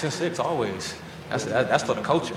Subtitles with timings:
[0.00, 0.94] Bucks and six always.
[1.28, 2.34] That's that, that's for the culture.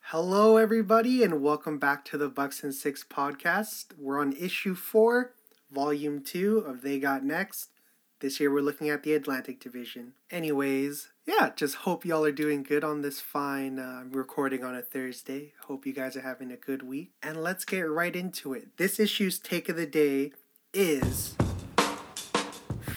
[0.00, 3.96] Hello, everybody, and welcome back to the Bucks and Six podcast.
[3.96, 5.34] We're on issue four,
[5.70, 7.70] volume two of They Got Next.
[8.18, 10.14] This year, we're looking at the Atlantic Division.
[10.28, 14.82] Anyways, yeah, just hope y'all are doing good on this fine uh, recording on a
[14.82, 15.52] Thursday.
[15.68, 17.12] Hope you guys are having a good week.
[17.22, 18.76] And let's get right into it.
[18.76, 20.32] This issue's take of the day
[20.74, 21.36] is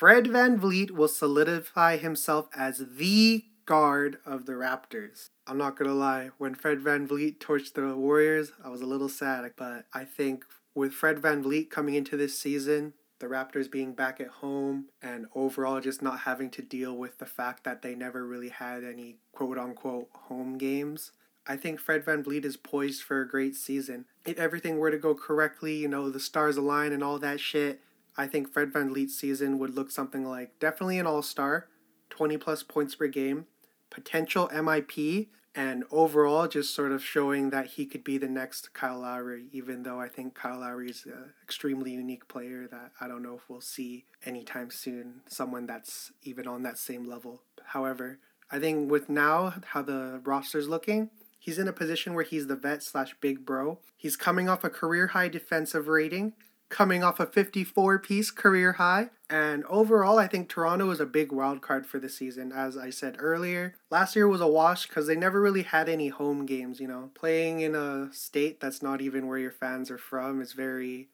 [0.04, 5.30] Fred VanVleet will solidify himself as the guard of the Raptors.
[5.48, 9.50] I'm not gonna lie, when Fred VanVleet torched the Warriors, I was a little sad,
[9.56, 10.44] but I think
[10.76, 15.80] with Fred VanVleet coming into this season, the Raptors being back at home, and overall
[15.80, 19.58] just not having to deal with the fact that they never really had any quote
[19.58, 21.14] unquote home games.
[21.48, 24.04] I think Fred VanVleet is poised for a great season.
[24.26, 27.80] If everything were to go correctly, you know, the stars align and all that shit,
[28.18, 31.68] I think Fred Van VanVleet's season would look something like definitely an all star,
[32.10, 33.48] 20 plus points per game,
[33.90, 39.00] potential MIP, and overall just sort of showing that he could be the next Kyle
[39.00, 43.22] Lowry, even though I think Kyle Lowry is an extremely unique player that I don't
[43.22, 47.44] know if we'll see anytime soon, someone that's even on that same level.
[47.66, 48.20] However,
[48.52, 52.56] I think with now how the roster's looking, he's in a position where he's the
[52.56, 53.80] vet slash big bro.
[53.96, 56.34] He's coming off a career high defensive rating
[56.74, 59.12] coming off a 54 piece career high.
[59.30, 62.52] And overall, I think Toronto is a big wild card for the season.
[62.52, 66.10] As I said earlier, last year was a wash because they never really had any
[66.10, 66.80] home games.
[66.80, 70.54] You know, playing in a state that's not even where your fans are from is
[70.54, 71.10] very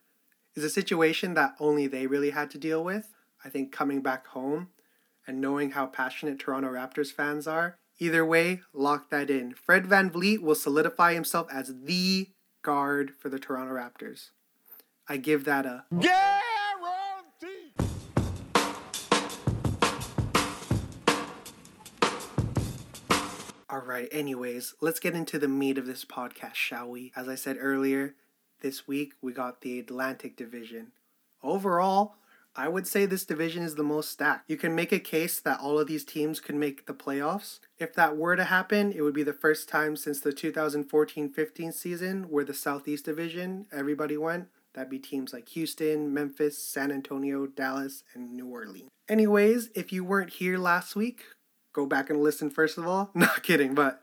[0.55, 3.13] is a situation that only they really had to deal with.
[3.43, 4.69] I think coming back home
[5.27, 7.77] and knowing how passionate Toronto Raptors fans are.
[7.99, 9.53] Either way, lock that in.
[9.53, 12.29] Fred VanVleet will solidify himself as the
[12.61, 14.29] guard for the Toronto Raptors.
[15.11, 16.13] I give that a guarantee.
[23.67, 27.11] All right, anyways, let's get into the meat of this podcast, shall we?
[27.15, 28.13] As I said earlier,
[28.61, 30.91] this week we got the Atlantic Division.
[31.41, 32.15] Overall,
[32.55, 34.47] I would say this division is the most stacked.
[34.47, 37.59] You can make a case that all of these teams could make the playoffs.
[37.79, 41.71] If that were to happen, it would be the first time since the 2014 15
[41.71, 44.49] season where the Southeast Division, everybody went.
[44.79, 48.87] That'd be teams like Houston, Memphis, San Antonio, Dallas, and New Orleans.
[49.09, 51.25] Anyways, if you weren't here last week,
[51.73, 53.11] go back and listen first of all.
[53.13, 53.99] Not kidding, but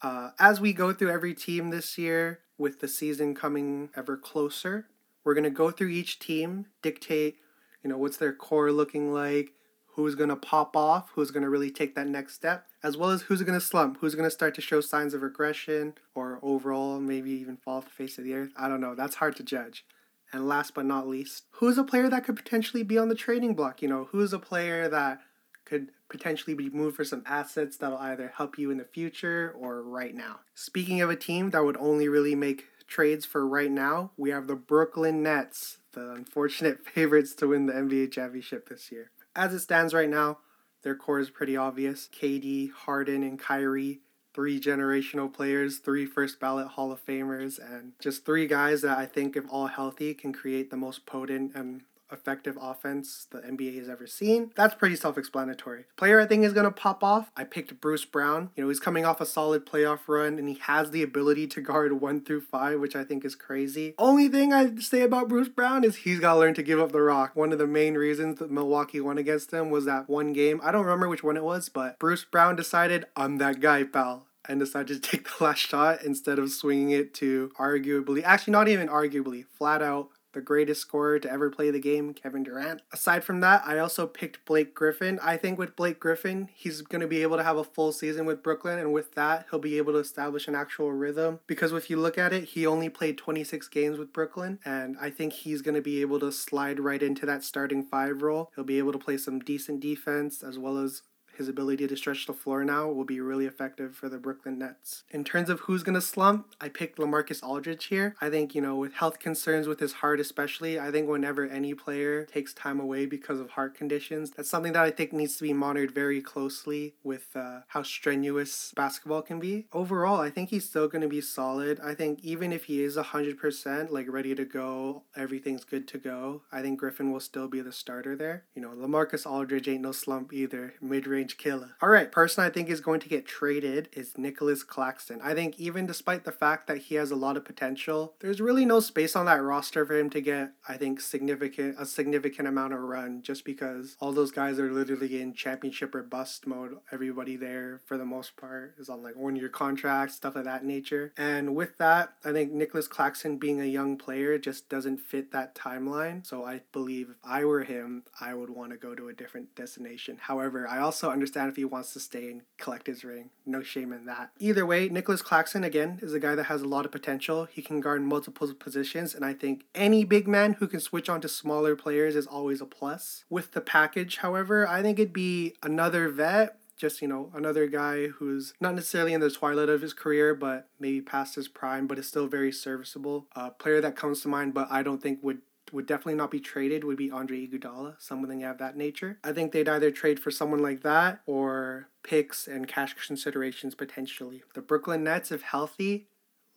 [0.00, 4.86] uh, as we go through every team this year, with the season coming ever closer,
[5.24, 7.36] we're gonna go through each team, dictate,
[7.82, 9.50] you know, what's their core looking like,
[9.88, 13.42] who's gonna pop off, who's gonna really take that next step, as well as who's
[13.42, 17.76] gonna slump, who's gonna start to show signs of regression, or overall maybe even fall
[17.76, 18.52] off the face of the earth.
[18.56, 18.94] I don't know.
[18.94, 19.84] That's hard to judge.
[20.34, 23.54] And last but not least, who's a player that could potentially be on the trading
[23.54, 23.80] block?
[23.80, 25.20] You know, who's a player that
[25.64, 29.80] could potentially be moved for some assets that'll either help you in the future or
[29.80, 30.40] right now.
[30.52, 34.48] Speaking of a team that would only really make trades for right now, we have
[34.48, 39.12] the Brooklyn Nets, the unfortunate favorites to win the NBA championship this year.
[39.36, 40.38] As it stands right now,
[40.82, 42.08] their core is pretty obvious.
[42.12, 44.00] KD, Harden, and Kyrie
[44.34, 49.06] three generational players, three first ballot Hall of Famers, and just three guys that I
[49.06, 53.88] think, if all healthy, can create the most potent and effective offense the NBA has
[53.88, 54.52] ever seen.
[54.56, 55.84] That's pretty self explanatory.
[55.96, 57.30] Player I think is going to pop off.
[57.36, 58.50] I picked Bruce Brown.
[58.56, 61.60] You know, he's coming off a solid playoff run and he has the ability to
[61.60, 63.94] guard one through five, which I think is crazy.
[63.98, 66.92] Only thing I'd say about Bruce Brown is he's got to learn to give up
[66.92, 67.34] the rock.
[67.34, 70.60] One of the main reasons that Milwaukee won against him was that one game.
[70.62, 74.26] I don't remember which one it was, but Bruce Brown decided, I'm that guy, pal
[74.48, 78.68] and decided to take the last shot instead of swinging it to arguably, actually, not
[78.68, 82.82] even arguably, flat out the greatest scorer to ever play the game, Kevin Durant.
[82.92, 85.18] Aside from that, I also picked Blake Griffin.
[85.22, 88.26] I think with Blake Griffin, he's going to be able to have a full season
[88.26, 91.40] with Brooklyn, and with that, he'll be able to establish an actual rhythm.
[91.46, 95.10] Because if you look at it, he only played 26 games with Brooklyn, and I
[95.10, 98.50] think he's going to be able to slide right into that starting five role.
[98.54, 101.02] He'll be able to play some decent defense as well as
[101.36, 105.04] his ability to stretch the floor now will be really effective for the Brooklyn Nets.
[105.10, 108.14] In terms of who's going to slump, I picked LaMarcus Aldridge here.
[108.20, 111.74] I think, you know, with health concerns with his heart especially, I think whenever any
[111.74, 115.42] player takes time away because of heart conditions, that's something that I think needs to
[115.42, 119.66] be monitored very closely with uh, how strenuous basketball can be.
[119.72, 121.80] Overall, I think he's still going to be solid.
[121.82, 126.42] I think even if he is 100% like ready to go, everything's good to go,
[126.52, 128.44] I think Griffin will still be the starter there.
[128.54, 130.74] You know, LaMarcus Aldridge ain't no slump either.
[130.80, 131.76] Mid-range range killer.
[131.80, 135.20] All right, person I think is going to get traded is Nicolas Claxton.
[135.22, 138.64] I think even despite the fact that he has a lot of potential, there's really
[138.64, 142.74] no space on that roster for him to get, I think, significant a significant amount
[142.74, 146.76] of run just because all those guys are literally in championship or bust mode.
[146.92, 150.64] Everybody there for the most part is on like one year contracts, stuff of that
[150.64, 151.12] nature.
[151.16, 155.54] And with that, I think Nicolas Claxton being a young player just doesn't fit that
[155.54, 156.26] timeline.
[156.26, 159.54] So I believe if I were him, I would want to go to a different
[159.54, 160.18] destination.
[160.20, 163.30] However, I also understand if he wants to stay and collect his ring.
[163.46, 164.30] No shame in that.
[164.38, 167.46] Either way, Nicolas Claxton, again, is a guy that has a lot of potential.
[167.50, 171.22] He can guard multiple positions, and I think any big man who can switch on
[171.22, 173.24] to smaller players is always a plus.
[173.30, 178.08] With the package, however, I think it'd be another vet just you know another guy
[178.08, 181.98] who's not necessarily in the twilight of his career but maybe past his prime but
[181.98, 185.38] is still very serviceable a player that comes to mind but i don't think would
[185.72, 189.18] would definitely not be traded would be Andre Iguodala, something of that nature.
[189.24, 194.42] I think they'd either trade for someone like that or picks and cash considerations potentially.
[194.54, 196.06] The Brooklyn Nets, if healthy,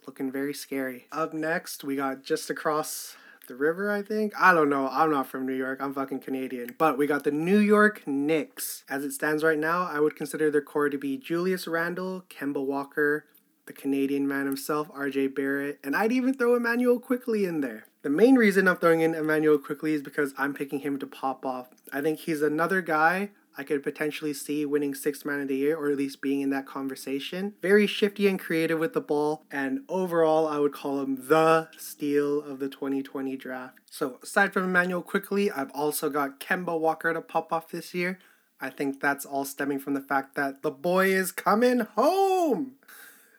[0.05, 1.07] looking very scary.
[1.11, 3.15] Up next, we got just across
[3.47, 4.33] the river, I think.
[4.39, 4.89] I don't know.
[4.91, 5.79] I'm not from New York.
[5.81, 6.75] I'm fucking Canadian.
[6.77, 8.83] But we got the New York Knicks.
[8.89, 12.65] As it stands right now, I would consider their core to be Julius Randle, Kemba
[12.65, 13.25] Walker,
[13.67, 17.85] the Canadian man himself, RJ Barrett, and I'd even throw Immanuel Quickley in there.
[18.01, 21.45] The main reason I'm throwing in Immanuel Quickley is because I'm picking him to pop
[21.45, 21.67] off.
[21.91, 25.75] I think he's another guy I could potentially see winning Sixth Man of the Year
[25.75, 27.55] or at least being in that conversation.
[27.61, 32.41] Very shifty and creative with the ball, and overall, I would call him the steal
[32.41, 33.79] of the 2020 draft.
[33.89, 38.19] So, aside from Immanuel Quickley, I've also got Kemba Walker to pop off this year.
[38.61, 42.73] I think that's all stemming from the fact that the boy is coming home.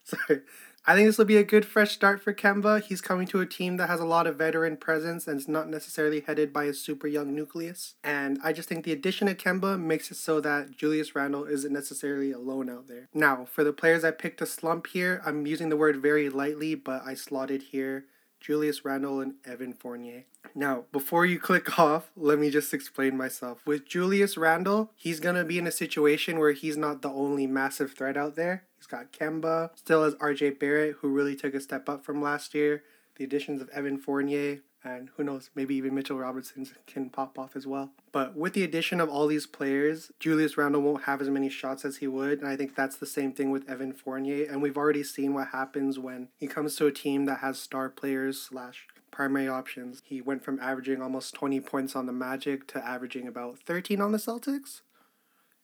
[0.09, 0.41] Sorry.
[0.87, 2.83] I think this will be a good fresh start for Kemba.
[2.83, 5.69] He's coming to a team that has a lot of veteran presence and is not
[5.69, 7.97] necessarily headed by a super young nucleus.
[8.03, 11.75] And I just think the addition of Kemba makes it so that Julius Randle isn't
[11.75, 13.09] necessarily alone out there.
[13.13, 16.75] Now, for the players I picked to slump here, I'm using the word very lightly,
[16.75, 18.07] but I slotted here
[18.40, 20.25] Julius Randle and Evan Fournier.
[20.55, 23.61] Now, before you click off, let me just explain myself.
[23.67, 27.46] With Julius Randle, he's going to be in a situation where he's not the only
[27.46, 28.64] massive threat out there.
[28.76, 32.55] He's got Kemba, still has RJ Barrett, who really took a step up from last
[32.55, 32.85] year.
[33.17, 37.57] The additions of Evan Fournier, and who knows, maybe even Mitchell Robinson can pop off
[37.57, 37.91] as well.
[38.13, 41.85] But with the addition of all these players, Julius Randle won't have as many shots
[41.85, 44.47] as he would, and I think that's the same thing with Evan Fournier.
[44.49, 47.89] And we've already seen what happens when he comes to a team that has star
[47.89, 50.03] players slash primary options.
[50.05, 54.13] He went from averaging almost 20 points on the Magic to averaging about 13 on
[54.13, 54.83] the Celtics.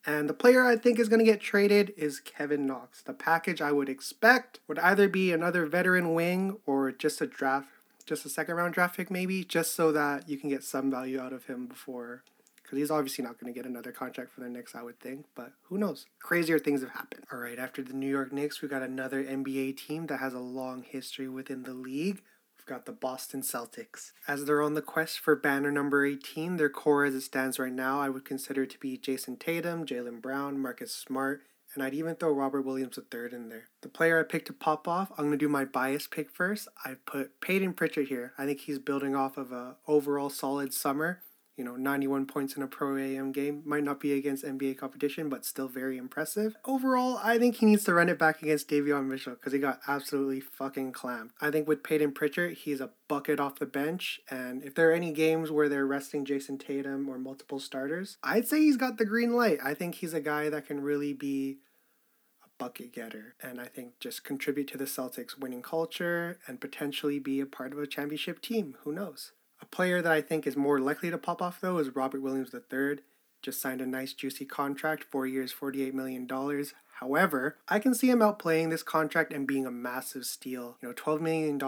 [0.05, 3.01] And the player I think is going to get traded is Kevin Knox.
[3.01, 7.69] The package I would expect would either be another veteran wing or just a draft,
[8.05, 11.19] just a second round draft pick, maybe, just so that you can get some value
[11.19, 12.23] out of him before.
[12.61, 15.25] Because he's obviously not going to get another contract for the Knicks, I would think.
[15.35, 16.07] But who knows?
[16.19, 17.25] Crazier things have happened.
[17.31, 20.39] All right, after the New York Knicks, we got another NBA team that has a
[20.39, 22.21] long history within the league
[22.65, 24.11] We've got the Boston Celtics.
[24.27, 27.71] As they're on the quest for banner number 18, their core as it stands right
[27.71, 31.43] now, I would consider to be Jayson Tatum, Jaylen Brown, Marcus Smart,
[31.75, 33.65] and I'd even throw Robert Williams III in there.
[33.81, 36.67] The player I picked to pop off, I'm gonna do my bias pick first.
[36.83, 38.33] I put Payton Pritchard here.
[38.37, 41.21] I think he's building off of a overall solid summer
[41.57, 43.61] you know, 91 points in a pro AM game.
[43.65, 46.55] Might not be against NBA competition, but still very impressive.
[46.65, 49.79] Overall, I think he needs to run it back against Davion Mitchell because he got
[49.87, 51.35] absolutely fucking clamped.
[51.39, 54.19] I think with Payton Pritchard, he's a bucket off the bench.
[54.29, 58.47] And if there are any games where they're resting Jayson Tatum or multiple starters, I'd
[58.47, 59.59] say he's got the green light.
[59.63, 61.59] I think he's a guy that can really be
[62.57, 67.39] bucket getter and I think just contribute to the Celtics winning culture and potentially be
[67.39, 68.77] a part of a championship team.
[68.83, 69.31] Who knows?
[69.61, 72.53] A player that I think is more likely to pop off though is Robert Williams
[72.53, 72.99] III.
[73.41, 76.27] Just signed a nice juicy contract, four years, $48 million.
[76.99, 80.77] However, I can see him outplaying this contract and being a massive steal.
[80.81, 81.61] You know, $12 million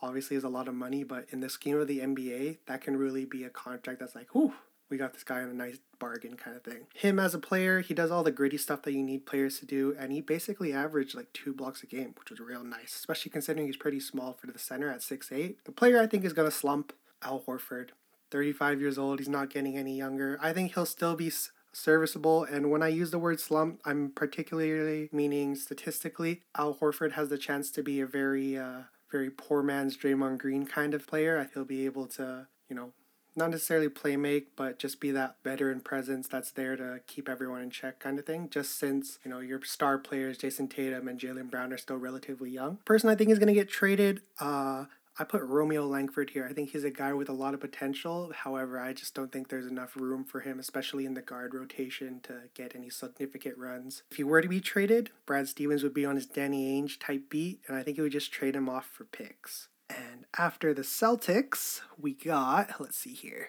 [0.00, 2.96] obviously is a lot of money, but in the scheme of the NBA, that can
[2.96, 4.54] really be a contract that's like, whew,
[4.90, 6.86] we got this guy on a nice bargain kind of thing.
[6.94, 9.66] Him as a player, he does all the gritty stuff that you need players to
[9.66, 13.30] do, and he basically averaged like two blocks a game, which was real nice, especially
[13.30, 15.64] considering he's pretty small for the center at six eight.
[15.64, 16.92] The player I think is going to slump
[17.22, 17.90] Al Horford.
[18.30, 20.38] 35 years old, he's not getting any younger.
[20.40, 21.32] I think he'll still be
[21.72, 22.44] serviceable.
[22.44, 26.42] And when I use the word slump, I'm particularly meaning statistically.
[26.56, 30.66] Al Horford has the chance to be a very, uh, very poor man's Draymond Green
[30.66, 31.48] kind of player.
[31.52, 32.92] He'll be able to, you know,
[33.36, 37.62] not necessarily play make, but just be that veteran presence that's there to keep everyone
[37.62, 38.48] in check kind of thing.
[38.50, 42.50] Just since, you know, your star players, Jayson Tatum and Jaylen Brown, are still relatively
[42.50, 42.78] young.
[42.84, 44.84] Person I think is going to get traded, uh,
[45.18, 46.46] I put Romeo Langford here.
[46.48, 48.32] I think he's a guy with a lot of potential.
[48.34, 52.20] However, I just don't think there's enough room for him, especially in the guard rotation,
[52.22, 54.02] to get any significant runs.
[54.10, 57.28] If he were to be traded, Brad Stevens would be on his Danny Ainge type
[57.28, 59.68] beat, and I think he would just trade him off for picks.
[59.90, 63.48] And after the Celtics, we got, let's see here.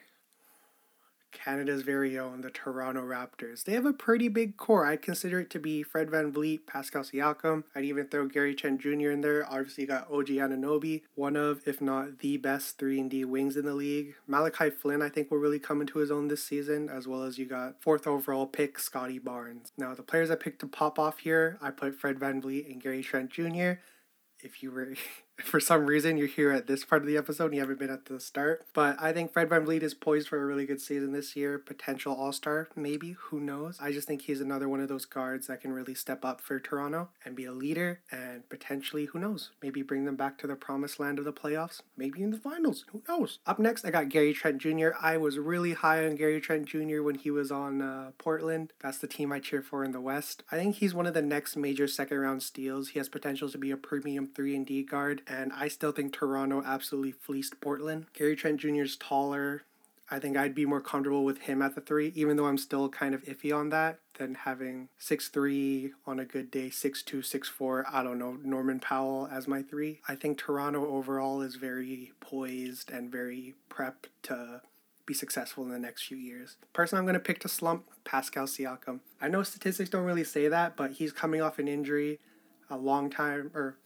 [1.31, 3.63] Canada's very own, the Toronto Raptors.
[3.63, 4.85] They have a pretty big core.
[4.85, 7.63] I'd consider it to be Fred VanVleet, Pascal Siakam.
[7.73, 9.11] I'd even throw Gary Trent Jr.
[9.11, 9.45] in there.
[9.49, 13.55] Obviously, you got OG Anunoby, one of, if not the best 3 and D wings
[13.55, 14.15] in the league.
[14.27, 17.37] Malachi Flynn, I think, will really come into his own this season, as well as
[17.37, 19.71] you got fourth overall pick Scottie Barnes.
[19.77, 23.03] Now, the players I picked to pop off here, I put Fred VanVleet and Gary
[23.03, 23.79] Trent Jr
[24.43, 24.93] if you were
[25.43, 27.89] for some reason you're here at this part of the episode and you haven't been
[27.89, 28.65] at the start.
[28.73, 32.13] But I think Fred VanVleet is poised for a really good season this year, potential
[32.13, 33.77] all star, maybe, who knows.
[33.81, 36.59] I just think he's another one of those guards that can really step up for
[36.59, 40.55] Toronto and be a leader and potentially, who knows, maybe bring them back to the
[40.55, 43.39] promised land of the playoffs, maybe in the finals, who knows.
[43.45, 44.89] Up next, I got Gary Trent Jr.
[45.01, 47.01] I was really high on Gary Trent Jr.
[47.01, 48.73] when he was on uh, Portland.
[48.81, 50.43] That's the team I cheer for in the West.
[50.51, 52.89] I think he's one of the next major second round steals.
[52.89, 56.11] He has potential to be a premium 3 and D guard, and I still think
[56.11, 58.07] Toronto absolutely fleeced Portland.
[58.13, 58.83] Gary Trent Jr.
[58.83, 59.63] is taller.
[60.13, 62.89] I think I'd be more comfortable with him at the three, even though I'm still
[62.89, 67.21] kind of iffy on that, than having six three on a good day, six two,
[67.21, 67.85] six four.
[67.89, 70.01] I don't know, Norman Powell as my three.
[70.09, 74.61] I think Toronto overall is very poised and very prepped to
[75.05, 76.57] be successful in the next few years.
[76.73, 78.99] person I'm going to pick to slump, Pascal Siakam.
[79.21, 82.19] I know statistics don't really say that, but he's coming off an injury
[82.69, 83.77] a long time, or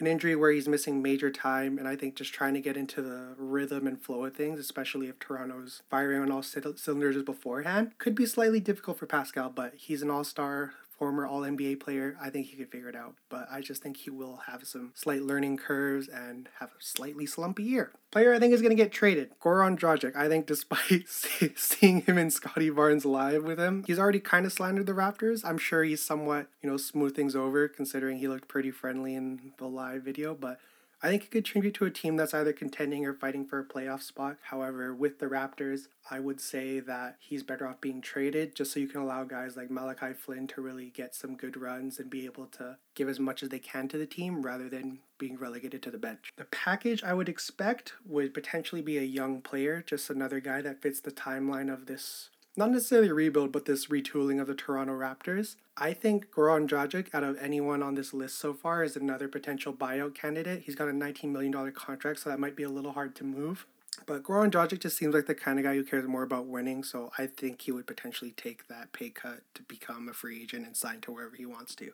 [0.00, 3.02] an injury where he's missing major time, and I think just trying to get into
[3.02, 8.14] the rhythm and flow of things, especially if Toronto's firing on all cylinders beforehand, could
[8.14, 9.50] be slightly difficult for Pascal.
[9.50, 13.14] But he's an all-star former All NBA player, I think he could figure it out.
[13.28, 17.24] But I just think he will have some slight learning curves and have a slightly
[17.24, 17.92] slumpy year.
[18.10, 20.16] Player I think is going to get traded, Goran Dragic.
[20.16, 21.08] I think despite
[21.56, 25.44] seeing him in Scottie Barnes live with him, he's already kind of slandered the Raptors.
[25.44, 29.52] I'm sure he's somewhat, you know, smooth things over considering he looked pretty friendly in
[29.58, 30.58] the live video, but
[31.00, 33.64] I think he could contribute to a team that's either contending or fighting for a
[33.64, 34.36] playoff spot.
[34.42, 38.80] However, with the Raptors, I would say that he's better off being traded just so
[38.80, 42.24] you can allow guys like Malachi Flynn to really get some good runs and be
[42.24, 45.82] able to give as much as they can to the team rather than being relegated
[45.82, 46.32] to the bench.
[46.36, 50.82] The package I would expect would potentially be a young player, just another guy that
[50.82, 55.54] fits the timeline of this not necessarily rebuild, but this retooling of the Toronto Raptors.
[55.76, 59.72] I think Goran Dragic, out of anyone on this list so far, is another potential
[59.72, 60.62] buyout candidate.
[60.66, 63.64] He's got a $19 million contract, so that might be a little hard to move.
[64.06, 66.82] But Goran Dragic just seems like the kind of guy who cares more about winning,
[66.82, 70.66] so I think he would potentially take that pay cut to become a free agent
[70.66, 71.92] and sign to wherever he wants to.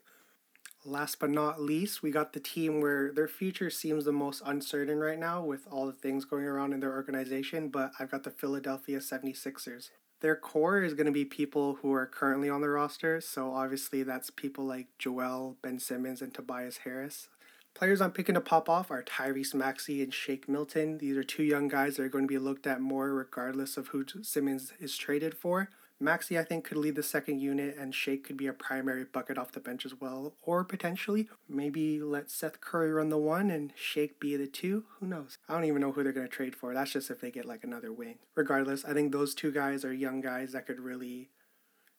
[0.86, 4.98] Last but not least, we got the team where their future seems the most uncertain
[4.98, 8.30] right now with all the things going around in their organization, but I've got the
[8.30, 9.90] Philadelphia 76ers
[10.24, 13.20] their core is going to be people who are currently on the roster.
[13.20, 17.28] So obviously that's people like Joel, Ben Simmons, and Tobias Harris.
[17.74, 20.96] Players I'm picking to pop off are Tyrese Maxey and Shake Milton.
[20.96, 23.88] These are two young guys that are going to be looked at more regardless of
[23.88, 25.68] who Simmons is traded for.
[26.00, 29.38] Maxey, I think, could lead the second unit, and Shake could be a primary bucket
[29.38, 30.34] off the bench as well.
[30.42, 34.84] Or potentially, maybe let Seth Curry run the one and Shake be the two.
[34.98, 35.38] Who knows?
[35.48, 36.74] I don't even know who they're going to trade for.
[36.74, 38.18] That's just if they get like another wing.
[38.34, 41.30] Regardless, I think those two guys are young guys that could really,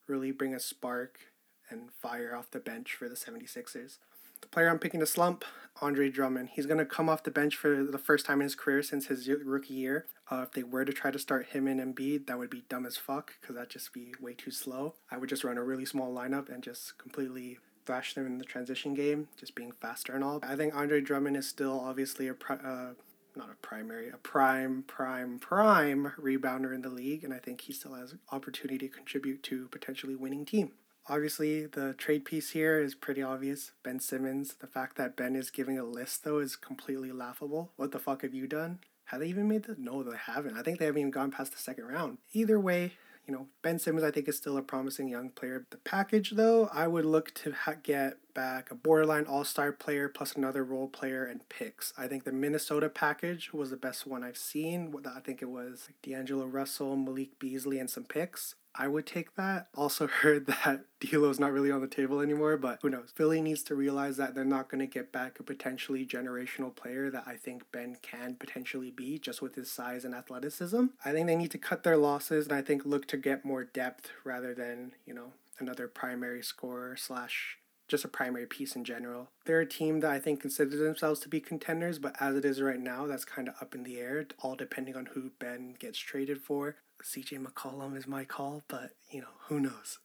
[0.08, 1.20] really bring a spark
[1.70, 3.98] and fire off the bench for the 76ers.
[4.42, 5.44] The player I'm picking to slump,
[5.82, 6.50] Andre Drummond.
[6.54, 9.08] He's going to come off the bench for the first time in his career since
[9.08, 10.06] his rookie year.
[10.32, 12.86] Uh, if they were to try to start him and Embiid, that would be dumb
[12.86, 14.96] as fuck because that'd just be way too slow.
[15.12, 18.46] I would just run a really small lineup and just completely thrash them in the
[18.46, 20.39] transition game, just being faster and all.
[20.42, 22.94] I think Andre Drummond is still obviously a pri- uh,
[23.36, 27.74] not a primary, a prime, prime, prime rebounder in the league, and I think he
[27.74, 30.72] still has opportunity to contribute to potentially winning team.
[31.08, 33.72] Obviously, the trade piece here is pretty obvious.
[33.84, 34.56] Ben Simmons.
[34.56, 37.72] The fact that Ben is giving a list, though, is completely laughable.
[37.76, 38.80] What the fuck have you done?
[39.06, 39.76] Have they even made the?
[39.78, 40.58] No, they haven't.
[40.58, 42.18] I think they haven't even gone past the second round.
[42.34, 42.94] Either way,
[43.28, 45.68] you know, Ben Simmons, I think, is still a promising young player.
[45.70, 50.10] The package, though, I would look to ha- get back a borderline all star player
[50.10, 51.94] plus another role player and picks.
[51.98, 54.94] I think the Minnesota package was the best one I've seen.
[55.06, 58.56] I think it was D'Angelo Russell, Malik Beasley, and some picks.
[58.77, 59.67] I would take that.
[59.75, 63.13] Also heard that D'Lo's not really on the table anymore, but who knows?
[63.15, 67.10] Philly needs to realize that they're not going to get back a potentially generational player
[67.10, 70.86] that I think Ben can potentially be just with his size and athleticism.
[71.03, 73.63] I think they need to cut their losses and I think look to get more
[73.63, 79.29] depth rather than, you know, another primary scorer slash just a primary piece in general.
[79.46, 82.62] They're a team that I think consider themselves to be contenders, but as it is
[82.62, 86.00] right now, that's kind of up in the air, all depending on who Ben gets
[86.00, 86.77] traded for.
[87.04, 90.00] CJ McCollum is my call, but you know, who knows.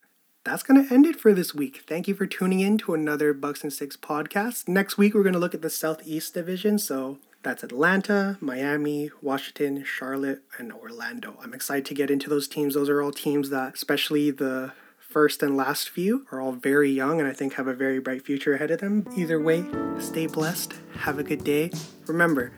[0.44, 1.82] That's going to end it for this week.
[1.86, 4.68] Thank you for tuning in to another Bucks and Six podcast.
[4.68, 6.78] Next week, we're going to look at the Southeast Division.
[6.78, 11.38] So that's Atlanta, Miami, Washington, Charlotte, and Orlando.
[11.42, 12.74] I'm excited to get into those teams.
[12.74, 17.20] Those are all teams that, especially the first and last few, are all very young
[17.20, 19.06] and I think have a very bright future ahead of them.
[19.16, 19.64] Either way,
[19.98, 21.70] stay blessed, have a good day.
[22.06, 22.52] Remember,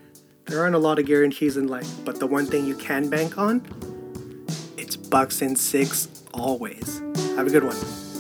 [0.46, 3.38] there aren't a lot of guarantees in life, but the one thing you can bank
[3.38, 3.60] on,
[5.12, 7.00] And Six always.
[7.36, 8.11] Have a good one.